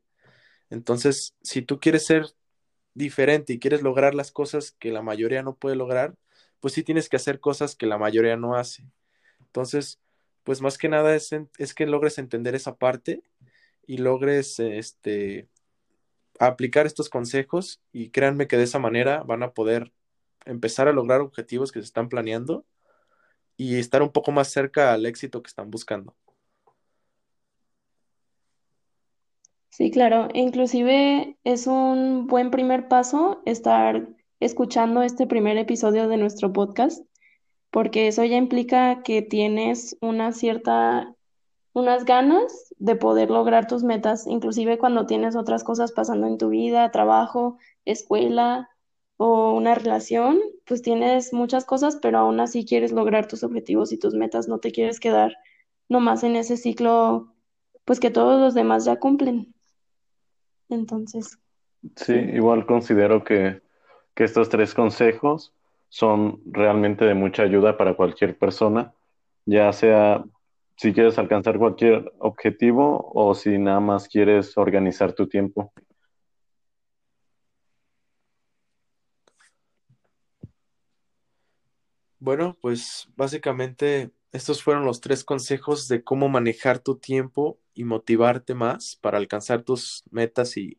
Entonces, 0.70 1.36
si 1.42 1.62
tú 1.62 1.80
quieres 1.80 2.06
ser 2.06 2.28
diferente 2.94 3.54
y 3.54 3.60
quieres 3.60 3.82
lograr 3.82 4.16
las 4.16 4.32
cosas 4.32 4.72
que 4.80 4.92
la 4.92 5.02
mayoría 5.02 5.44
no 5.44 5.56
puede 5.56 5.76
lograr, 5.76 6.16
pues 6.60 6.74
sí 6.74 6.84
tienes 6.84 7.10
que 7.10 7.18
hacer 7.18 7.40
cosas 7.40 7.76
que 7.76 7.86
la 7.86 7.98
mayoría 7.98 8.38
no 8.38 8.56
hace. 8.56 8.86
Entonces, 9.42 10.00
pues 10.44 10.62
más 10.62 10.78
que 10.78 10.90
nada 10.90 11.16
es, 11.16 11.32
es 11.58 11.74
que 11.74 11.86
logres 11.86 12.18
entender 12.18 12.56
esa 12.56 12.78
parte 12.78 13.24
y 13.88 13.98
logres 13.98 14.60
este, 14.60 15.50
aplicar 16.40 16.86
estos 16.86 17.10
consejos 17.10 17.82
y 17.92 18.10
créanme 18.10 18.48
que 18.48 18.58
de 18.58 18.64
esa 18.64 18.80
manera 18.80 19.24
van 19.24 19.44
a 19.44 19.54
poder 19.54 19.92
empezar 20.46 20.88
a 20.88 20.94
lograr 20.94 21.22
objetivos 21.22 21.72
que 21.72 21.80
se 21.80 21.86
están 21.86 22.10
planeando 22.10 22.66
y 23.58 23.78
estar 23.78 24.02
un 24.02 24.12
poco 24.12 24.32
más 24.32 24.50
cerca 24.52 24.94
al 24.94 25.06
éxito 25.06 25.44
que 25.44 25.50
están 25.50 25.70
buscando. 25.72 26.16
Sí, 29.80 29.92
claro. 29.92 30.28
Inclusive 30.34 31.38
es 31.46 31.66
un 31.66 32.28
buen 32.28 32.52
primer 32.52 32.90
paso 32.90 33.42
estar 33.46 34.10
escuchando 34.42 35.04
este 35.04 35.26
primer 35.26 35.58
episodio 35.58 36.10
de 36.10 36.18
nuestro 36.18 36.52
podcast, 36.52 37.06
porque 37.72 38.10
eso 38.10 38.26
ya 38.26 38.36
implica 38.36 39.04
que 39.04 39.22
tienes 39.22 39.98
una 40.02 40.34
cierta, 40.34 41.16
unas 41.72 42.04
ganas 42.04 42.74
de 42.78 42.98
poder 42.98 43.30
lograr 43.32 43.68
tus 43.68 43.84
metas, 43.84 44.28
inclusive 44.28 44.78
cuando 44.80 45.06
tienes 45.06 45.38
otras 45.38 45.64
cosas 45.64 45.94
pasando 45.94 46.28
en 46.28 46.38
tu 46.38 46.50
vida, 46.50 46.92
trabajo, 46.92 47.58
escuela 47.86 48.70
o 49.16 49.54
una 49.54 49.76
relación, 49.76 50.42
pues 50.66 50.82
tienes 50.82 51.32
muchas 51.34 51.64
cosas, 51.64 52.00
pero 52.02 52.18
aún 52.18 52.42
así 52.42 52.66
quieres 52.66 52.92
lograr 52.92 53.30
tus 53.30 53.44
objetivos 53.46 53.94
y 53.94 53.98
tus 53.98 54.14
metas, 54.14 54.50
no 54.50 54.60
te 54.60 54.74
quieres 54.74 55.00
quedar 55.00 55.38
nomás 55.88 56.24
en 56.24 56.36
ese 56.36 56.58
ciclo, 56.58 57.34
pues 57.86 58.02
que 58.02 58.12
todos 58.12 58.42
los 58.42 58.54
demás 58.54 58.84
ya 58.84 58.98
cumplen. 59.00 59.54
Entonces, 60.70 61.40
Sí, 61.96 62.14
igual 62.14 62.66
considero 62.66 63.24
que, 63.24 63.62
que 64.14 64.24
estos 64.26 64.50
tres 64.50 64.74
consejos 64.74 65.54
son 65.88 66.42
realmente 66.46 67.06
de 67.06 67.14
mucha 67.14 67.44
ayuda 67.44 67.78
para 67.78 67.96
cualquier 67.96 68.38
persona, 68.38 68.94
ya 69.46 69.72
sea 69.72 70.24
si 70.76 70.94
quieres 70.94 71.18
alcanzar 71.18 71.58
cualquier 71.58 72.12
objetivo 72.20 73.12
o 73.14 73.34
si 73.34 73.58
nada 73.58 73.80
más 73.80 74.08
quieres 74.08 74.58
organizar 74.58 75.14
tu 75.14 75.28
tiempo. 75.28 75.72
Bueno, 82.20 82.58
pues 82.62 83.08
básicamente 83.16 84.12
estos 84.34 84.62
fueron 84.62 84.84
los 84.86 85.00
tres 85.00 85.24
consejos 85.24 85.88
de 85.88 86.04
cómo 86.04 86.28
manejar 86.28 86.80
tu 86.80 86.98
tiempo 86.98 87.58
y 87.80 87.86
motivarte 87.86 88.56
más 88.56 88.98
para 88.98 89.18
alcanzar 89.18 89.64
tus 89.64 90.04
metas 90.12 90.58
y, 90.58 90.78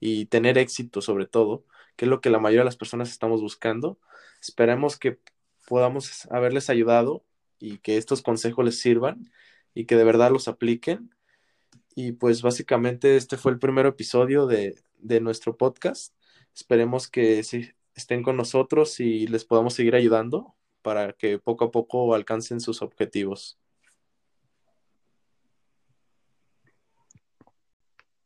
y 0.00 0.26
tener 0.26 0.58
éxito 0.58 1.02
sobre 1.02 1.26
todo, 1.26 1.64
que 1.94 2.06
es 2.06 2.08
lo 2.08 2.20
que 2.20 2.30
la 2.30 2.40
mayoría 2.40 2.62
de 2.62 2.64
las 2.64 2.76
personas 2.76 3.10
estamos 3.10 3.40
buscando. 3.40 4.00
Esperemos 4.42 4.98
que 4.98 5.20
podamos 5.68 6.26
haberles 6.32 6.68
ayudado 6.68 7.24
y 7.60 7.78
que 7.78 7.96
estos 7.96 8.22
consejos 8.22 8.64
les 8.64 8.80
sirvan 8.80 9.30
y 9.72 9.84
que 9.84 9.94
de 9.94 10.02
verdad 10.02 10.32
los 10.32 10.48
apliquen. 10.48 11.14
Y 11.94 12.10
pues 12.10 12.42
básicamente 12.42 13.14
este 13.14 13.36
fue 13.36 13.52
el 13.52 13.60
primer 13.60 13.86
episodio 13.86 14.46
de, 14.46 14.82
de 14.98 15.20
nuestro 15.20 15.56
podcast. 15.56 16.12
Esperemos 16.56 17.06
que 17.06 17.38
estén 17.94 18.24
con 18.24 18.36
nosotros 18.36 18.98
y 18.98 19.28
les 19.28 19.44
podamos 19.44 19.74
seguir 19.74 19.94
ayudando 19.94 20.56
para 20.82 21.12
que 21.12 21.38
poco 21.38 21.66
a 21.66 21.70
poco 21.70 22.14
alcancen 22.16 22.60
sus 22.60 22.82
objetivos. 22.82 23.59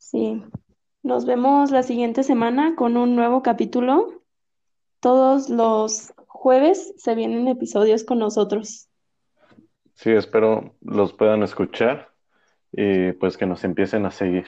Sí. 0.04 0.44
Nos 1.02 1.24
vemos 1.24 1.70
la 1.70 1.82
siguiente 1.82 2.22
semana 2.24 2.76
con 2.76 2.98
un 2.98 3.16
nuevo 3.16 3.42
capítulo. 3.42 4.22
Todos 5.00 5.48
los 5.48 6.12
jueves 6.26 6.92
se 6.98 7.14
vienen 7.14 7.48
episodios 7.48 8.04
con 8.04 8.18
nosotros. 8.18 8.90
Sí, 9.94 10.10
espero 10.10 10.76
los 10.82 11.14
puedan 11.14 11.42
escuchar 11.42 12.12
y 12.70 13.12
pues 13.12 13.38
que 13.38 13.46
nos 13.46 13.64
empiecen 13.64 14.04
a 14.04 14.10
seguir. 14.10 14.46